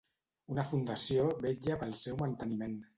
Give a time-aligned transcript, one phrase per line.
[0.53, 2.79] Una fundació vetlla pel seu manteniment.